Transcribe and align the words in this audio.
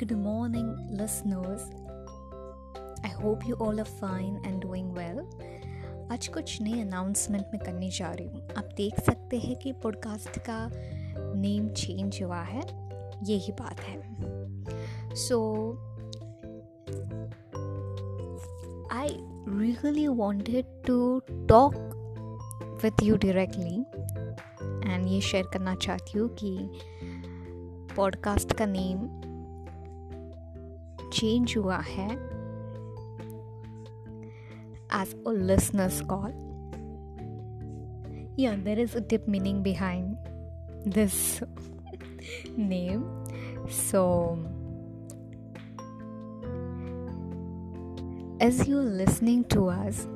Good 0.00 0.16
morning, 0.16 0.88
listeners. 0.90 1.60
I 3.04 3.08
hope 3.08 3.46
you 3.46 3.54
all 3.56 3.78
are 3.80 3.84
fine 3.84 4.40
and 4.46 4.62
doing 4.62 4.86
well. 4.94 5.18
आज 6.12 6.28
कुछ 6.28 6.60
नए 6.62 6.80
announcement 6.80 7.44
में 7.52 7.60
करने 7.64 7.90
जा 7.90 8.10
रही 8.12 8.26
हूँ 8.26 8.48
आप 8.58 8.68
देख 8.76 9.00
सकते 9.00 9.38
हैं 9.38 9.56
कि 9.56 9.72
पॉडकास्ट 9.82 10.38
का 10.38 10.58
नेम 11.36 11.68
चेंज 11.68 12.22
हुआ 12.22 12.40
है 12.42 12.62
यही 13.28 13.52
बात 13.60 13.80
है 13.80 15.14
so 15.16 15.38
I 18.92 19.16
really 19.60 20.06
wanted 20.08 20.66
to 20.86 21.18
talk 21.28 21.74
with 22.84 23.02
you 23.02 23.16
directly 23.16 23.76
and 24.92 25.08
ये 25.08 25.20
शेयर 25.20 25.50
करना 25.52 25.74
चाहती 25.74 26.18
हूँ 26.18 26.28
कि 26.42 26.58
पॉडकास्ट 27.96 28.52
का 28.52 28.66
नेम 28.66 29.08
चेंज 31.13 31.53
हुआ 31.57 31.77
है 31.89 32.09
as 35.01 35.15
a 35.27 35.31
listeners 35.51 36.01
call 36.11 36.33
yeah 38.37 38.55
there 38.63 38.77
is 38.77 38.95
a 38.95 39.01
deep 39.11 39.27
meaning 39.33 39.63
behind 39.63 40.17
this 40.85 41.41
name 42.57 43.05
so 43.69 44.37
as 48.41 48.67
you're 48.67 48.81
listening 48.81 49.45
to 49.45 49.69
us 49.69 50.07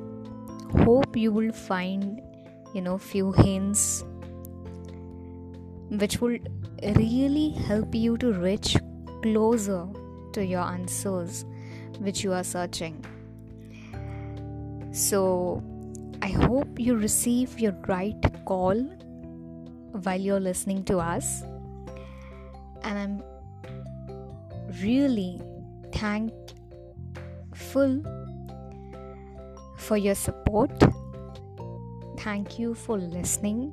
hope 0.84 1.16
you 1.16 1.32
will 1.32 1.52
find 1.52 2.20
you 2.74 2.82
know 2.82 2.98
few 2.98 3.32
hints 3.32 4.04
which 5.88 6.20
will 6.20 6.38
really 6.96 7.48
help 7.70 7.94
you 7.94 8.18
to 8.18 8.32
reach 8.34 8.76
closer 9.22 9.86
to 10.35 10.45
your 10.45 10.61
answers 10.61 11.45
which 11.99 12.23
you 12.23 12.33
are 12.33 12.43
searching. 12.43 13.03
So, 14.91 15.63
I 16.21 16.27
hope 16.27 16.79
you 16.79 16.95
receive 16.95 17.59
your 17.59 17.73
right 17.87 18.21
call 18.45 18.75
while 20.03 20.19
you're 20.19 20.41
listening 20.41 20.83
to 20.85 20.99
us, 20.99 21.43
and 22.83 22.99
I'm 22.99 23.23
really 24.81 25.41
thankful 25.93 26.43
for 29.77 29.97
your 29.97 30.15
support. 30.15 30.71
Thank 32.19 32.59
you 32.59 32.73
for 32.73 32.97
listening 32.97 33.71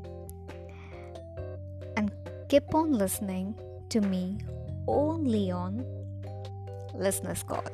and 1.97 2.13
keep 2.49 2.75
on 2.75 2.93
listening 2.93 3.55
to 3.89 4.01
me 4.01 4.39
only 4.87 5.51
on 5.51 5.85
Listeners 6.95 7.43
Call. 7.43 7.65